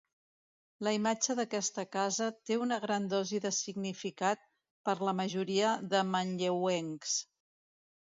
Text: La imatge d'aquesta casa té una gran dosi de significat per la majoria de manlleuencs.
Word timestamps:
La 0.85 0.91
imatge 0.95 1.33
d'aquesta 1.39 1.83
casa 1.95 2.29
té 2.49 2.57
una 2.61 2.79
gran 2.85 3.05
dosi 3.11 3.41
de 3.43 3.51
significat 3.57 4.47
per 4.89 4.95
la 5.09 5.13
majoria 5.19 5.75
de 5.93 6.01
manlleuencs. 6.15 7.13